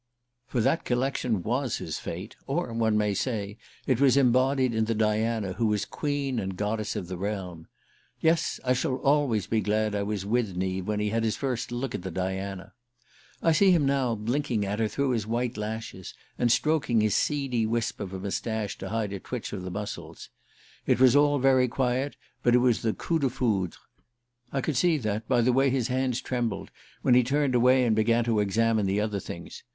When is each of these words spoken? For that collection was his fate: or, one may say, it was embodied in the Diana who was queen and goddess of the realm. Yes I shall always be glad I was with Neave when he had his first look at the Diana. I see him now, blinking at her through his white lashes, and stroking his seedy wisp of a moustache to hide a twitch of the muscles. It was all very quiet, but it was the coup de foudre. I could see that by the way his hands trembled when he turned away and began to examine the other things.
For 0.47 0.61
that 0.61 0.83
collection 0.83 1.43
was 1.43 1.77
his 1.77 1.99
fate: 1.99 2.35
or, 2.47 2.73
one 2.73 2.97
may 2.97 3.13
say, 3.13 3.59
it 3.85 4.01
was 4.01 4.17
embodied 4.17 4.73
in 4.73 4.85
the 4.85 4.95
Diana 4.95 5.53
who 5.53 5.67
was 5.67 5.85
queen 5.85 6.39
and 6.39 6.57
goddess 6.57 6.95
of 6.95 7.07
the 7.07 7.19
realm. 7.19 7.67
Yes 8.19 8.59
I 8.65 8.73
shall 8.73 8.95
always 8.95 9.45
be 9.45 9.61
glad 9.61 9.93
I 9.93 10.01
was 10.01 10.25
with 10.25 10.55
Neave 10.55 10.87
when 10.87 10.99
he 10.99 11.09
had 11.11 11.23
his 11.23 11.35
first 11.35 11.71
look 11.71 11.93
at 11.93 12.01
the 12.01 12.09
Diana. 12.09 12.73
I 13.43 13.51
see 13.51 13.69
him 13.69 13.85
now, 13.85 14.15
blinking 14.15 14.65
at 14.65 14.79
her 14.79 14.87
through 14.87 15.11
his 15.11 15.27
white 15.27 15.55
lashes, 15.55 16.15
and 16.35 16.51
stroking 16.51 17.01
his 17.01 17.15
seedy 17.15 17.67
wisp 17.67 17.99
of 17.99 18.11
a 18.11 18.17
moustache 18.19 18.79
to 18.79 18.89
hide 18.89 19.13
a 19.13 19.19
twitch 19.19 19.53
of 19.53 19.61
the 19.61 19.69
muscles. 19.69 20.29
It 20.87 20.99
was 20.99 21.15
all 21.15 21.37
very 21.37 21.67
quiet, 21.67 22.15
but 22.41 22.55
it 22.55 22.57
was 22.57 22.81
the 22.81 22.93
coup 22.95 23.19
de 23.19 23.29
foudre. 23.29 23.77
I 24.51 24.61
could 24.61 24.77
see 24.77 24.97
that 24.97 25.27
by 25.27 25.41
the 25.41 25.53
way 25.53 25.69
his 25.69 25.89
hands 25.89 26.21
trembled 26.21 26.71
when 27.03 27.13
he 27.13 27.23
turned 27.23 27.53
away 27.53 27.85
and 27.85 27.95
began 27.95 28.23
to 28.23 28.39
examine 28.39 28.87
the 28.87 28.99
other 28.99 29.19
things. 29.19 29.61